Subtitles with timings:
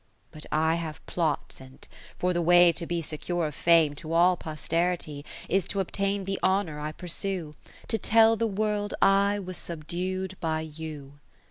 [0.31, 4.13] But I have plots in 't: for the way to be Secure of fame to
[4.13, 7.53] all posterity, Is to obtain the honour I pursue.
[7.87, 11.19] To tell the World I was subdu'd by you.